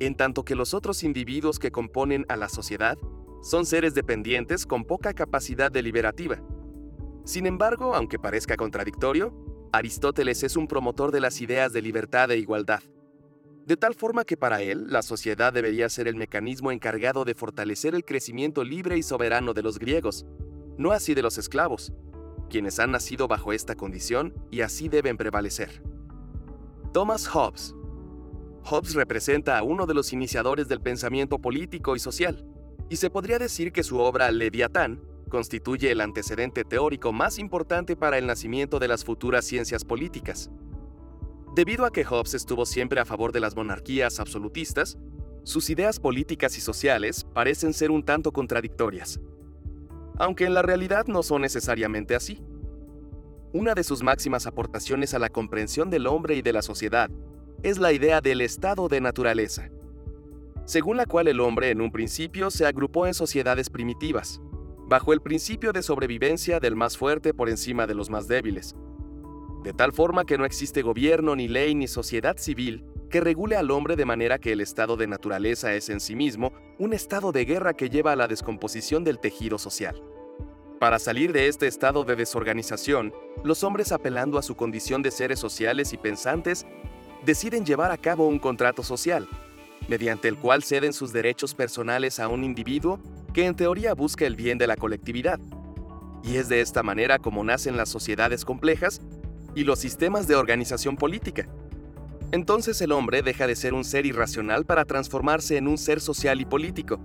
en 0.00 0.14
tanto 0.14 0.44
que 0.44 0.54
los 0.54 0.74
otros 0.74 1.02
individuos 1.02 1.58
que 1.58 1.70
componen 1.70 2.24
a 2.28 2.36
la 2.36 2.48
sociedad 2.48 2.98
son 3.42 3.66
seres 3.66 3.94
dependientes 3.94 4.66
con 4.66 4.84
poca 4.84 5.14
capacidad 5.14 5.70
deliberativa. 5.70 6.40
Sin 7.24 7.46
embargo, 7.46 7.94
aunque 7.94 8.18
parezca 8.18 8.56
contradictorio, 8.56 9.34
Aristóteles 9.72 10.42
es 10.42 10.56
un 10.56 10.66
promotor 10.66 11.12
de 11.12 11.20
las 11.20 11.40
ideas 11.40 11.72
de 11.72 11.82
libertad 11.82 12.30
e 12.30 12.38
igualdad, 12.38 12.82
de 13.66 13.76
tal 13.76 13.94
forma 13.94 14.24
que 14.24 14.38
para 14.38 14.62
él 14.62 14.86
la 14.88 15.02
sociedad 15.02 15.52
debería 15.52 15.90
ser 15.90 16.08
el 16.08 16.16
mecanismo 16.16 16.72
encargado 16.72 17.26
de 17.26 17.34
fortalecer 17.34 17.94
el 17.94 18.04
crecimiento 18.04 18.64
libre 18.64 18.96
y 18.96 19.02
soberano 19.02 19.52
de 19.52 19.62
los 19.62 19.78
griegos, 19.78 20.24
no 20.78 20.92
así 20.92 21.12
de 21.12 21.22
los 21.22 21.36
esclavos, 21.36 21.92
quienes 22.48 22.78
han 22.78 22.92
nacido 22.92 23.28
bajo 23.28 23.52
esta 23.52 23.74
condición 23.74 24.32
y 24.50 24.62
así 24.62 24.88
deben 24.88 25.18
prevalecer. 25.18 25.82
Thomas 26.94 27.28
Hobbes 27.28 27.74
Hobbes 28.64 28.94
representa 28.94 29.58
a 29.58 29.62
uno 29.62 29.86
de 29.86 29.94
los 29.94 30.12
iniciadores 30.12 30.68
del 30.68 30.80
pensamiento 30.80 31.38
político 31.38 31.96
y 31.96 31.98
social, 31.98 32.46
y 32.88 32.96
se 32.96 33.10
podría 33.10 33.38
decir 33.38 33.72
que 33.72 33.82
su 33.82 33.98
obra 33.98 34.30
Leviatán 34.30 35.00
constituye 35.28 35.90
el 35.90 36.00
antecedente 36.00 36.64
teórico 36.64 37.12
más 37.12 37.38
importante 37.38 37.96
para 37.96 38.18
el 38.18 38.26
nacimiento 38.26 38.78
de 38.78 38.88
las 38.88 39.04
futuras 39.04 39.44
ciencias 39.44 39.84
políticas. 39.84 40.50
Debido 41.54 41.84
a 41.84 41.90
que 41.90 42.04
Hobbes 42.04 42.34
estuvo 42.34 42.64
siempre 42.64 43.00
a 43.00 43.04
favor 43.04 43.32
de 43.32 43.40
las 43.40 43.56
monarquías 43.56 44.20
absolutistas, 44.20 44.98
sus 45.42 45.70
ideas 45.70 45.98
políticas 46.00 46.56
y 46.58 46.60
sociales 46.60 47.26
parecen 47.34 47.72
ser 47.72 47.90
un 47.90 48.02
tanto 48.02 48.32
contradictorias, 48.32 49.20
aunque 50.18 50.44
en 50.44 50.54
la 50.54 50.62
realidad 50.62 51.06
no 51.06 51.22
son 51.22 51.42
necesariamente 51.42 52.14
así. 52.14 52.42
Una 53.52 53.74
de 53.74 53.82
sus 53.82 54.02
máximas 54.02 54.46
aportaciones 54.46 55.14
a 55.14 55.18
la 55.18 55.30
comprensión 55.30 55.90
del 55.90 56.06
hombre 56.06 56.36
y 56.36 56.42
de 56.42 56.52
la 56.52 56.62
sociedad 56.62 57.10
es 57.62 57.78
la 57.78 57.92
idea 57.92 58.20
del 58.20 58.40
estado 58.40 58.88
de 58.88 59.00
naturaleza, 59.00 59.70
según 60.68 60.98
la 60.98 61.06
cual 61.06 61.28
el 61.28 61.40
hombre 61.40 61.70
en 61.70 61.80
un 61.80 61.90
principio 61.90 62.50
se 62.50 62.66
agrupó 62.66 63.06
en 63.06 63.14
sociedades 63.14 63.70
primitivas, 63.70 64.42
bajo 64.86 65.14
el 65.14 65.22
principio 65.22 65.72
de 65.72 65.82
sobrevivencia 65.82 66.60
del 66.60 66.76
más 66.76 66.98
fuerte 66.98 67.32
por 67.32 67.48
encima 67.48 67.86
de 67.86 67.94
los 67.94 68.10
más 68.10 68.28
débiles. 68.28 68.76
De 69.64 69.72
tal 69.72 69.94
forma 69.94 70.26
que 70.26 70.36
no 70.36 70.44
existe 70.44 70.82
gobierno, 70.82 71.34
ni 71.34 71.48
ley, 71.48 71.74
ni 71.74 71.88
sociedad 71.88 72.36
civil 72.36 72.84
que 73.08 73.22
regule 73.22 73.56
al 73.56 73.70
hombre 73.70 73.96
de 73.96 74.04
manera 74.04 74.38
que 74.38 74.52
el 74.52 74.60
estado 74.60 74.98
de 74.98 75.06
naturaleza 75.06 75.72
es 75.72 75.88
en 75.88 76.00
sí 76.00 76.14
mismo 76.14 76.52
un 76.78 76.92
estado 76.92 77.32
de 77.32 77.46
guerra 77.46 77.72
que 77.72 77.88
lleva 77.88 78.12
a 78.12 78.16
la 78.16 78.28
descomposición 78.28 79.04
del 79.04 79.20
tejido 79.20 79.56
social. 79.56 80.02
Para 80.78 80.98
salir 80.98 81.32
de 81.32 81.48
este 81.48 81.66
estado 81.66 82.04
de 82.04 82.14
desorganización, 82.14 83.14
los 83.42 83.64
hombres 83.64 83.90
apelando 83.90 84.38
a 84.38 84.42
su 84.42 84.54
condición 84.54 85.00
de 85.00 85.12
seres 85.12 85.38
sociales 85.38 85.94
y 85.94 85.96
pensantes, 85.96 86.66
deciden 87.24 87.64
llevar 87.64 87.90
a 87.90 87.96
cabo 87.96 88.28
un 88.28 88.38
contrato 88.38 88.82
social, 88.82 89.26
mediante 89.88 90.28
el 90.28 90.36
cual 90.38 90.62
ceden 90.62 90.92
sus 90.92 91.12
derechos 91.12 91.54
personales 91.54 92.20
a 92.20 92.28
un 92.28 92.44
individuo 92.44 93.00
que 93.32 93.46
en 93.46 93.56
teoría 93.56 93.94
busca 93.94 94.26
el 94.26 94.36
bien 94.36 94.58
de 94.58 94.66
la 94.66 94.76
colectividad. 94.76 95.40
Y 96.22 96.36
es 96.36 96.48
de 96.48 96.60
esta 96.60 96.82
manera 96.82 97.18
como 97.18 97.42
nacen 97.42 97.76
las 97.76 97.88
sociedades 97.88 98.44
complejas 98.44 99.00
y 99.54 99.64
los 99.64 99.78
sistemas 99.78 100.28
de 100.28 100.36
organización 100.36 100.96
política. 100.96 101.48
Entonces 102.30 102.80
el 102.82 102.92
hombre 102.92 103.22
deja 103.22 103.46
de 103.46 103.56
ser 103.56 103.72
un 103.72 103.84
ser 103.84 104.04
irracional 104.04 104.66
para 104.66 104.84
transformarse 104.84 105.56
en 105.56 105.66
un 105.66 105.78
ser 105.78 106.00
social 106.00 106.40
y 106.40 106.44
político, 106.44 107.00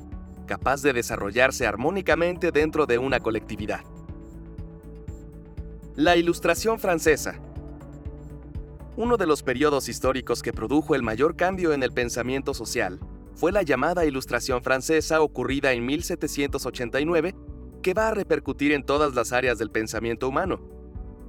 capaz 0.46 0.82
de 0.82 0.92
desarrollarse 0.92 1.66
armónicamente 1.66 2.52
dentro 2.52 2.86
de 2.86 2.98
una 2.98 3.22
colectividad. 3.22 3.82
La 5.96 6.18
Ilustración 6.18 6.80
Francesa 6.80 7.40
Uno 8.96 9.18
de 9.18 9.26
los 9.26 9.42
periodos 9.42 9.90
históricos 9.90 10.44
que 10.44 10.54
produjo 10.54 10.94
el 10.94 11.02
mayor 11.02 11.36
cambio 11.36 11.74
en 11.74 11.82
el 11.82 11.92
pensamiento 11.92 12.54
social 12.54 13.00
fue 13.34 13.52
la 13.52 13.64
llamada 13.64 14.06
Ilustración 14.06 14.62
Francesa 14.62 15.22
ocurrida 15.22 15.74
en 15.74 15.84
1789, 15.84 17.34
que 17.82 17.96
va 17.96 18.10
a 18.10 18.14
repercutir 18.14 18.72
en 18.72 18.84
todas 18.84 19.16
las 19.16 19.34
áreas 19.34 19.58
del 19.58 19.72
pensamiento 19.72 20.30
humano, 20.30 20.62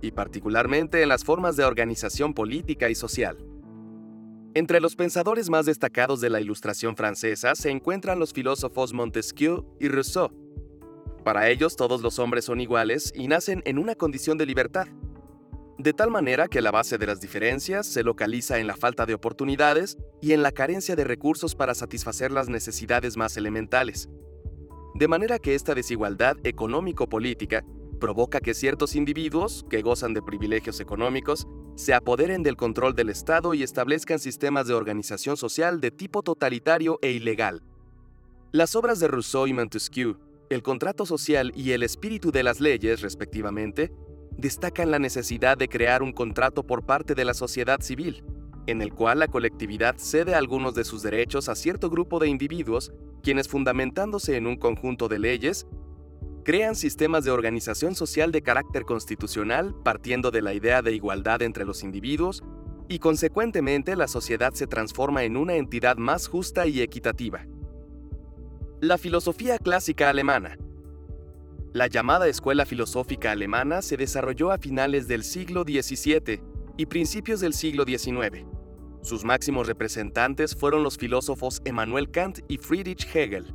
y 0.02 0.10
particularmente 0.10 1.00
en 1.00 1.08
las 1.08 1.24
formas 1.24 1.56
de 1.56 1.64
organización 1.64 2.34
política 2.34 2.90
y 2.90 2.94
social. 2.94 3.38
Entre 4.52 4.78
los 4.78 4.94
pensadores 4.94 5.48
más 5.48 5.64
destacados 5.64 6.20
de 6.20 6.28
la 6.28 6.42
Ilustración 6.42 6.96
francesa 6.96 7.54
se 7.54 7.70
encuentran 7.70 8.18
los 8.18 8.34
filósofos 8.34 8.92
Montesquieu 8.92 9.64
y 9.80 9.88
Rousseau. 9.88 10.30
Para 11.24 11.48
ellos 11.48 11.76
todos 11.76 12.02
los 12.02 12.18
hombres 12.18 12.44
son 12.44 12.60
iguales 12.60 13.10
y 13.16 13.26
nacen 13.26 13.62
en 13.64 13.78
una 13.78 13.94
condición 13.94 14.36
de 14.36 14.44
libertad, 14.44 14.86
de 15.78 15.92
tal 15.92 16.10
manera 16.10 16.46
que 16.46 16.60
la 16.60 16.70
base 16.70 16.98
de 16.98 17.06
las 17.06 17.20
diferencias 17.20 17.86
se 17.86 18.04
localiza 18.04 18.58
en 18.58 18.66
la 18.66 18.76
falta 18.76 19.06
de 19.06 19.14
oportunidades 19.14 19.98
y 20.22 20.32
en 20.32 20.42
la 20.42 20.52
carencia 20.52 20.94
de 20.94 21.04
recursos 21.04 21.54
para 21.54 21.74
satisfacer 21.74 22.30
las 22.30 22.48
necesidades 22.48 23.16
más 23.16 23.36
elementales. 23.36 24.08
De 24.94 25.08
manera 25.08 25.40
que 25.40 25.56
esta 25.56 25.74
desigualdad 25.74 26.36
económico-política 26.44 27.64
provoca 27.98 28.40
que 28.40 28.54
ciertos 28.54 28.94
individuos, 28.94 29.64
que 29.68 29.82
gozan 29.82 30.14
de 30.14 30.22
privilegios 30.22 30.78
económicos, 30.78 31.48
se 31.74 31.94
apoderen 31.94 32.44
del 32.44 32.56
control 32.56 32.94
del 32.94 33.08
Estado 33.08 33.54
y 33.54 33.64
establezcan 33.64 34.20
sistemas 34.20 34.68
de 34.68 34.74
organización 34.74 35.36
social 35.36 35.80
de 35.80 35.90
tipo 35.90 36.22
totalitario 36.22 36.98
e 37.02 37.10
ilegal. 37.10 37.62
Las 38.52 38.76
obras 38.76 39.00
de 39.00 39.08
Rousseau 39.08 39.48
y 39.48 39.52
Montesquieu, 39.52 40.18
El 40.50 40.62
contrato 40.62 41.06
social 41.06 41.50
y 41.56 41.72
El 41.72 41.82
espíritu 41.82 42.30
de 42.30 42.44
las 42.44 42.60
leyes, 42.60 43.00
respectivamente, 43.00 43.90
destacan 44.36 44.90
la 44.90 44.98
necesidad 44.98 45.56
de 45.56 45.68
crear 45.68 46.02
un 46.02 46.12
contrato 46.12 46.64
por 46.64 46.84
parte 46.84 47.14
de 47.14 47.24
la 47.24 47.34
sociedad 47.34 47.80
civil, 47.80 48.24
en 48.66 48.82
el 48.82 48.92
cual 48.92 49.18
la 49.18 49.28
colectividad 49.28 49.96
cede 49.98 50.34
algunos 50.34 50.74
de 50.74 50.84
sus 50.84 51.02
derechos 51.02 51.48
a 51.48 51.54
cierto 51.54 51.90
grupo 51.90 52.18
de 52.18 52.28
individuos, 52.28 52.92
quienes 53.22 53.48
fundamentándose 53.48 54.36
en 54.36 54.46
un 54.46 54.56
conjunto 54.56 55.08
de 55.08 55.18
leyes, 55.18 55.66
crean 56.44 56.74
sistemas 56.74 57.24
de 57.24 57.30
organización 57.30 57.94
social 57.94 58.30
de 58.30 58.42
carácter 58.42 58.84
constitucional 58.84 59.74
partiendo 59.82 60.30
de 60.30 60.42
la 60.42 60.52
idea 60.52 60.82
de 60.82 60.92
igualdad 60.92 61.42
entre 61.42 61.64
los 61.64 61.82
individuos 61.82 62.42
y 62.88 62.98
consecuentemente 62.98 63.96
la 63.96 64.08
sociedad 64.08 64.52
se 64.52 64.66
transforma 64.66 65.24
en 65.24 65.36
una 65.38 65.54
entidad 65.54 65.96
más 65.96 66.28
justa 66.28 66.66
y 66.66 66.82
equitativa. 66.82 67.46
La 68.80 68.98
filosofía 68.98 69.58
clásica 69.58 70.10
alemana, 70.10 70.58
la 71.74 71.88
llamada 71.88 72.28
escuela 72.28 72.64
filosófica 72.66 73.32
alemana 73.32 73.82
se 73.82 73.96
desarrolló 73.96 74.52
a 74.52 74.58
finales 74.58 75.08
del 75.08 75.24
siglo 75.24 75.64
XVII 75.64 76.40
y 76.76 76.86
principios 76.86 77.40
del 77.40 77.52
siglo 77.52 77.84
XIX. 77.84 78.46
Sus 79.02 79.24
máximos 79.24 79.66
representantes 79.66 80.54
fueron 80.54 80.84
los 80.84 80.96
filósofos 80.96 81.60
Emmanuel 81.64 82.12
Kant 82.12 82.38
y 82.46 82.58
Friedrich 82.58 83.08
Hegel, 83.12 83.52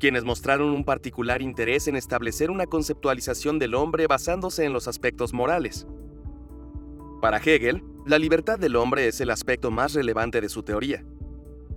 quienes 0.00 0.24
mostraron 0.24 0.70
un 0.70 0.82
particular 0.82 1.42
interés 1.42 1.86
en 1.86 1.94
establecer 1.94 2.50
una 2.50 2.66
conceptualización 2.66 3.60
del 3.60 3.76
hombre 3.76 4.08
basándose 4.08 4.64
en 4.64 4.72
los 4.72 4.88
aspectos 4.88 5.32
morales. 5.32 5.86
Para 7.22 7.38
Hegel, 7.38 7.84
la 8.04 8.18
libertad 8.18 8.58
del 8.58 8.74
hombre 8.74 9.06
es 9.06 9.20
el 9.20 9.30
aspecto 9.30 9.70
más 9.70 9.94
relevante 9.94 10.40
de 10.40 10.48
su 10.48 10.64
teoría, 10.64 11.04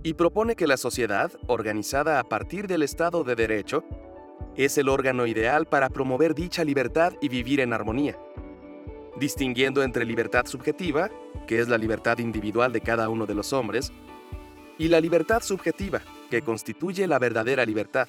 y 0.02 0.14
propone 0.14 0.56
que 0.56 0.66
la 0.66 0.76
sociedad, 0.76 1.30
organizada 1.46 2.18
a 2.18 2.24
partir 2.24 2.66
del 2.66 2.82
Estado 2.82 3.22
de 3.22 3.36
Derecho, 3.36 3.84
es 4.56 4.78
el 4.78 4.88
órgano 4.88 5.26
ideal 5.26 5.66
para 5.66 5.88
promover 5.88 6.34
dicha 6.34 6.64
libertad 6.64 7.14
y 7.20 7.28
vivir 7.28 7.60
en 7.60 7.72
armonía, 7.72 8.18
distinguiendo 9.18 9.82
entre 9.82 10.04
libertad 10.04 10.46
subjetiva, 10.46 11.10
que 11.46 11.60
es 11.60 11.68
la 11.68 11.78
libertad 11.78 12.18
individual 12.18 12.72
de 12.72 12.80
cada 12.80 13.08
uno 13.08 13.26
de 13.26 13.34
los 13.34 13.52
hombres, 13.52 13.92
y 14.78 14.88
la 14.88 15.00
libertad 15.00 15.42
subjetiva, 15.42 16.00
que 16.30 16.42
constituye 16.42 17.06
la 17.06 17.18
verdadera 17.18 17.64
libertad, 17.64 18.08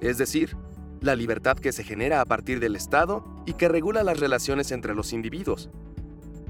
es 0.00 0.18
decir, 0.18 0.56
la 1.00 1.16
libertad 1.16 1.56
que 1.58 1.72
se 1.72 1.84
genera 1.84 2.20
a 2.20 2.24
partir 2.24 2.60
del 2.60 2.76
Estado 2.76 3.24
y 3.46 3.54
que 3.54 3.68
regula 3.68 4.02
las 4.02 4.20
relaciones 4.20 4.72
entre 4.72 4.94
los 4.94 5.12
individuos, 5.12 5.70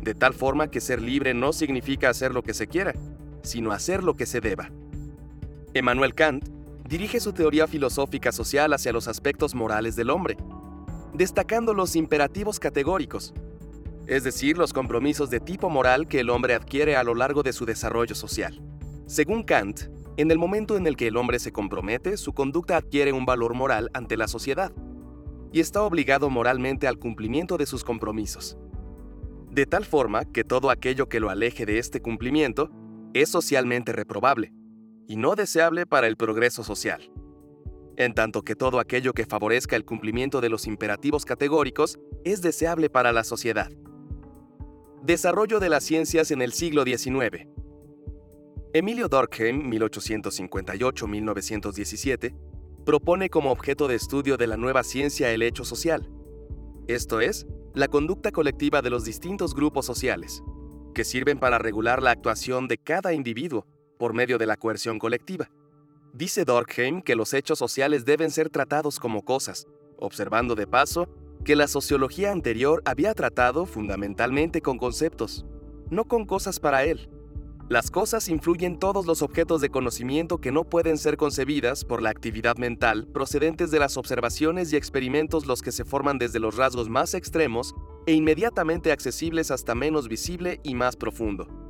de 0.01 0.15
tal 0.15 0.35
forma 0.35 0.71
que 0.71 0.81
ser 0.81 1.03
libre 1.03 1.35
no 1.35 1.53
significa 1.53 2.09
hacer 2.09 2.33
lo 2.33 2.43
que 2.43 2.55
se 2.55 2.67
quiera, 2.67 2.95
sino 3.43 3.73
hacer 3.73 4.05
lo 4.05 4.15
que 4.15 4.27
se 4.27 4.41
deba. 4.41 4.71
Emmanuel 5.73 6.15
Kant 6.15 6.49
dirige 6.89 7.19
su 7.19 7.33
teoría 7.33 7.67
filosófica 7.67 8.31
social 8.31 8.73
hacia 8.73 8.93
los 8.93 9.09
aspectos 9.09 9.55
morales 9.55 9.97
del 9.97 10.11
hombre, 10.11 10.37
destacando 11.15 11.73
los 11.73 11.97
imperativos 11.97 12.61
categóricos, 12.61 13.33
es 14.07 14.23
decir, 14.23 14.59
los 14.59 14.73
compromisos 14.73 15.31
de 15.31 15.41
tipo 15.41 15.71
moral 15.71 16.07
que 16.07 16.21
el 16.21 16.29
hombre 16.29 16.55
adquiere 16.55 16.97
a 16.97 17.05
lo 17.05 17.15
largo 17.15 17.43
de 17.43 17.55
su 17.55 17.65
desarrollo 17.65 18.15
social. 18.15 18.61
Según 19.07 19.45
Kant, 19.45 19.83
en 20.17 20.31
el 20.31 20.39
momento 20.39 20.77
en 20.77 20.87
el 20.87 20.97
que 20.97 21.09
el 21.09 21.17
hombre 21.17 21.39
se 21.39 21.53
compromete, 21.53 22.17
su 22.17 22.35
conducta 22.35 22.77
adquiere 22.77 23.13
un 23.13 23.25
valor 23.25 23.55
moral 23.55 23.91
ante 23.95 24.17
la 24.17 24.29
sociedad 24.29 24.73
y 25.53 25.61
está 25.61 25.83
obligado 25.83 26.29
moralmente 26.31 26.87
al 26.87 26.99
cumplimiento 26.99 27.57
de 27.57 27.67
sus 27.67 27.83
compromisos. 27.83 28.59
De 29.51 29.67
tal 29.67 29.85
forma 29.85 30.25
que 30.25 30.45
todo 30.45 30.69
aquello 30.69 31.09
que 31.09 31.21
lo 31.21 31.31
aleje 31.31 31.65
de 31.65 31.79
este 31.79 32.03
cumplimiento 32.03 32.71
es 33.15 33.31
socialmente 33.31 33.93
reprobable 33.93 34.53
y 35.07 35.17
no 35.17 35.35
deseable 35.35 35.87
para 35.87 36.07
el 36.07 36.17
progreso 36.17 36.65
social. 36.65 37.11
En 37.97 38.15
tanto 38.15 38.43
que 38.43 38.57
todo 38.57 38.81
aquello 38.81 39.13
que 39.13 39.27
favorezca 39.27 39.77
el 39.77 39.85
cumplimiento 39.85 40.41
de 40.41 40.49
los 40.49 40.67
imperativos 40.67 41.25
categóricos 41.25 42.01
es 42.25 42.43
deseable 42.43 42.91
para 42.91 43.13
la 43.13 43.23
sociedad. 43.25 43.71
Desarrollo 45.03 45.61
de 45.61 45.69
las 45.69 45.85
ciencias 45.85 46.31
en 46.31 46.41
el 46.43 46.53
siglo 46.53 46.85
XIX. 46.85 47.47
Emilio 48.73 49.09
Durkheim, 49.09 49.71
1858-1917, 49.71 52.35
propone 52.85 53.31
como 53.31 53.53
objeto 53.53 53.87
de 53.87 53.95
estudio 53.95 54.37
de 54.37 54.49
la 54.49 54.57
nueva 54.57 54.83
ciencia 54.83 55.31
el 55.31 55.43
hecho 55.43 55.65
social, 55.65 56.11
esto 56.87 57.21
es, 57.21 57.47
la 57.73 57.89
conducta 57.89 58.31
colectiva 58.31 58.83
de 58.83 58.91
los 58.91 59.05
distintos 59.05 59.55
grupos 59.55 59.87
sociales, 59.87 60.43
que 60.95 61.05
sirven 61.05 61.39
para 61.39 61.59
regular 61.59 62.03
la 62.03 62.11
actuación 62.11 62.69
de 62.69 62.77
cada 62.77 63.15
individuo 63.15 63.67
por 63.99 64.15
medio 64.15 64.39
de 64.39 64.47
la 64.47 64.57
coerción 64.57 64.99
colectiva. 64.99 65.51
Dice 66.13 66.45
Durkheim 66.45 67.03
que 67.03 67.17
los 67.17 67.35
hechos 67.35 67.59
sociales 67.59 68.05
deben 68.05 68.31
ser 68.31 68.49
tratados 68.49 69.01
como 69.01 69.23
cosas, 69.25 69.67
observando 69.99 70.55
de 70.55 70.67
paso 70.67 71.09
que 71.45 71.57
la 71.57 71.69
sociología 71.69 72.33
anterior 72.33 72.83
había 72.85 73.15
tratado 73.15 73.67
fundamentalmente 73.67 74.63
con 74.63 74.79
conceptos, 74.79 75.45
no 75.91 76.05
con 76.05 76.25
cosas 76.25 76.61
para 76.61 76.85
él. 76.85 77.11
Las 77.69 77.91
cosas 77.91 78.29
influyen 78.29 78.79
todos 78.79 79.07
los 79.07 79.23
objetos 79.23 79.63
de 79.63 79.71
conocimiento 79.71 80.39
que 80.39 80.53
no 80.53 80.65
pueden 80.65 80.99
ser 80.99 81.17
concebidas 81.17 81.85
por 81.85 82.03
la 82.03 82.11
actividad 82.11 82.59
mental 82.59 83.07
procedentes 83.07 83.71
de 83.71 83.79
las 83.79 83.97
observaciones 83.97 84.73
y 84.73 84.77
experimentos 84.77 85.47
los 85.47 85.63
que 85.63 85.73
se 85.73 85.85
forman 85.85 86.19
desde 86.19 86.41
los 86.41 86.57
rasgos 86.57 86.91
más 86.91 87.15
extremos 87.15 87.75
e 88.07 88.13
inmediatamente 88.13 88.93
accesibles 88.93 89.51
hasta 89.51 89.75
menos 89.75 90.09
visible 90.09 90.61
y 90.63 90.75
más 90.75 90.95
profundo. 90.95 91.64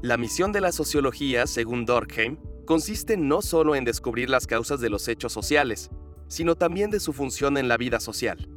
La 0.00 0.16
misión 0.16 0.52
de 0.52 0.60
la 0.60 0.70
sociología, 0.70 1.48
según 1.48 1.84
Durkheim, 1.84 2.36
consiste 2.64 3.16
no 3.16 3.42
solo 3.42 3.74
en 3.74 3.84
descubrir 3.84 4.30
las 4.30 4.46
causas 4.46 4.80
de 4.80 4.90
los 4.90 5.08
hechos 5.08 5.32
sociales, 5.32 5.90
sino 6.28 6.54
también 6.54 6.90
de 6.90 7.00
su 7.00 7.12
función 7.12 7.56
en 7.56 7.66
la 7.66 7.76
vida 7.76 7.98
social. 7.98 8.48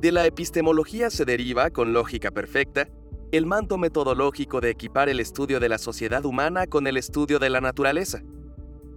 De 0.00 0.10
la 0.10 0.26
epistemología 0.26 1.10
se 1.10 1.24
deriva, 1.24 1.70
con 1.70 1.92
lógica 1.92 2.32
perfecta, 2.32 2.88
el 3.30 3.46
manto 3.46 3.78
metodológico 3.78 4.60
de 4.60 4.70
equipar 4.70 5.08
el 5.08 5.20
estudio 5.20 5.60
de 5.60 5.68
la 5.68 5.78
sociedad 5.78 6.24
humana 6.24 6.66
con 6.66 6.88
el 6.88 6.96
estudio 6.96 7.38
de 7.38 7.50
la 7.50 7.60
naturaleza. 7.60 8.24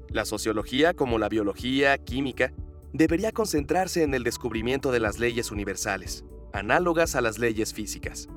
La 0.09 0.25
sociología, 0.25 0.95
como 0.95 1.19
la 1.19 1.29
biología, 1.29 1.95
química, 1.99 2.53
debería 2.91 3.31
concentrarse 3.31 4.01
en 4.01 4.15
el 4.15 4.23
descubrimiento 4.23 4.91
de 4.91 4.99
las 4.99 5.19
leyes 5.19 5.51
universales, 5.51 6.25
análogas 6.53 7.15
a 7.15 7.21
las 7.21 7.37
leyes 7.37 7.71
físicas. 7.71 8.29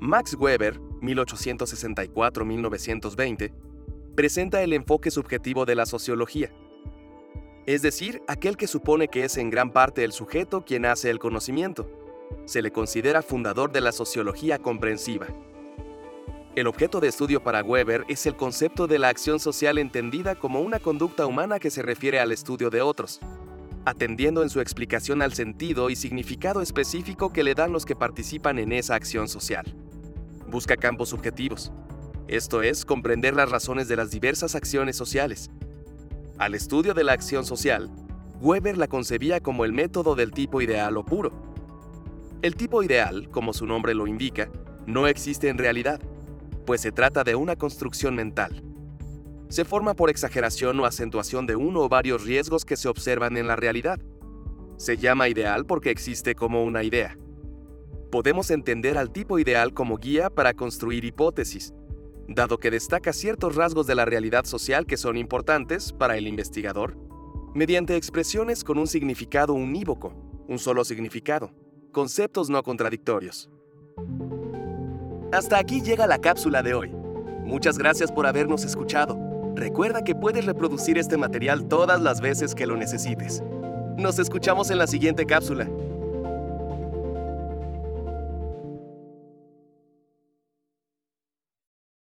Max 0.00 0.36
Weber, 0.38 0.78
1864-1920, 1.00 3.52
presenta 4.14 4.62
el 4.62 4.72
enfoque 4.72 5.10
subjetivo 5.10 5.64
de 5.64 5.74
la 5.74 5.86
sociología, 5.86 6.52
es 7.66 7.82
decir, 7.82 8.22
aquel 8.28 8.56
que 8.56 8.68
supone 8.68 9.08
que 9.08 9.24
es 9.24 9.36
en 9.36 9.50
gran 9.50 9.72
parte 9.72 10.04
el 10.04 10.12
sujeto 10.12 10.64
quien 10.64 10.86
hace 10.86 11.10
el 11.10 11.18
conocimiento. 11.18 11.90
Se 12.44 12.62
le 12.62 12.70
considera 12.70 13.22
fundador 13.22 13.72
de 13.72 13.80
la 13.80 13.90
sociología 13.90 14.60
comprensiva. 14.60 15.26
El 16.54 16.68
objeto 16.68 17.00
de 17.00 17.08
estudio 17.08 17.42
para 17.42 17.64
Weber 17.64 18.04
es 18.08 18.24
el 18.26 18.36
concepto 18.36 18.86
de 18.86 19.00
la 19.00 19.08
acción 19.08 19.40
social 19.40 19.78
entendida 19.78 20.36
como 20.36 20.60
una 20.60 20.78
conducta 20.78 21.26
humana 21.26 21.58
que 21.58 21.70
se 21.70 21.82
refiere 21.82 22.20
al 22.20 22.30
estudio 22.30 22.70
de 22.70 22.82
otros, 22.82 23.20
atendiendo 23.84 24.44
en 24.44 24.48
su 24.48 24.60
explicación 24.60 25.20
al 25.20 25.34
sentido 25.34 25.90
y 25.90 25.96
significado 25.96 26.62
específico 26.62 27.32
que 27.32 27.42
le 27.42 27.56
dan 27.56 27.72
los 27.72 27.84
que 27.84 27.96
participan 27.96 28.60
en 28.60 28.72
esa 28.72 28.94
acción 28.94 29.28
social. 29.28 29.74
Busca 30.48 30.76
campos 30.76 31.08
subjetivos, 31.08 31.72
esto 32.28 32.62
es, 32.62 32.84
comprender 32.84 33.34
las 33.34 33.50
razones 33.50 33.86
de 33.86 33.96
las 33.96 34.10
diversas 34.10 34.56
acciones 34.56 34.96
sociales. 34.96 35.50
Al 36.38 36.54
estudio 36.54 36.92
de 36.92 37.04
la 37.04 37.12
acción 37.12 37.44
social, 37.44 37.88
Weber 38.40 38.76
la 38.76 38.88
concebía 38.88 39.40
como 39.40 39.64
el 39.64 39.72
método 39.72 40.16
del 40.16 40.32
tipo 40.32 40.60
ideal 40.60 40.96
o 40.96 41.04
puro. 41.04 41.30
El 42.42 42.56
tipo 42.56 42.82
ideal, 42.82 43.28
como 43.30 43.52
su 43.52 43.64
nombre 43.64 43.94
lo 43.94 44.08
indica, 44.08 44.50
no 44.86 45.06
existe 45.06 45.48
en 45.48 45.58
realidad, 45.58 46.00
pues 46.66 46.80
se 46.80 46.90
trata 46.90 47.22
de 47.22 47.36
una 47.36 47.54
construcción 47.54 48.16
mental. 48.16 48.62
Se 49.48 49.64
forma 49.64 49.94
por 49.94 50.10
exageración 50.10 50.78
o 50.80 50.84
acentuación 50.84 51.46
de 51.46 51.54
uno 51.54 51.80
o 51.80 51.88
varios 51.88 52.24
riesgos 52.24 52.64
que 52.64 52.76
se 52.76 52.88
observan 52.88 53.36
en 53.36 53.46
la 53.46 53.54
realidad. 53.54 54.00
Se 54.76 54.96
llama 54.96 55.28
ideal 55.28 55.64
porque 55.64 55.90
existe 55.90 56.34
como 56.34 56.64
una 56.64 56.82
idea. 56.82 57.16
Podemos 58.10 58.50
entender 58.50 58.98
al 58.98 59.10
tipo 59.10 59.38
ideal 59.38 59.74
como 59.74 59.96
guía 59.96 60.30
para 60.30 60.54
construir 60.54 61.04
hipótesis, 61.04 61.74
dado 62.28 62.58
que 62.58 62.70
destaca 62.70 63.12
ciertos 63.12 63.56
rasgos 63.56 63.86
de 63.86 63.94
la 63.94 64.04
realidad 64.04 64.44
social 64.44 64.86
que 64.86 64.96
son 64.96 65.16
importantes 65.16 65.92
para 65.92 66.16
el 66.16 66.26
investigador, 66.26 66.96
mediante 67.54 67.96
expresiones 67.96 68.62
con 68.62 68.78
un 68.78 68.86
significado 68.86 69.54
unívoco, 69.54 70.14
un 70.48 70.58
solo 70.58 70.84
significado, 70.84 71.50
conceptos 71.90 72.48
no 72.48 72.62
contradictorios. 72.62 73.50
Hasta 75.32 75.58
aquí 75.58 75.82
llega 75.82 76.06
la 76.06 76.20
cápsula 76.20 76.62
de 76.62 76.74
hoy. 76.74 76.92
Muchas 77.44 77.78
gracias 77.78 78.12
por 78.12 78.26
habernos 78.26 78.64
escuchado. 78.64 79.18
Recuerda 79.54 80.04
que 80.04 80.14
puedes 80.14 80.44
reproducir 80.44 80.98
este 80.98 81.16
material 81.16 81.66
todas 81.66 82.00
las 82.00 82.20
veces 82.20 82.54
que 82.54 82.66
lo 82.66 82.76
necesites. 82.76 83.42
Nos 83.96 84.18
escuchamos 84.18 84.70
en 84.70 84.78
la 84.78 84.86
siguiente 84.86 85.26
cápsula. 85.26 85.68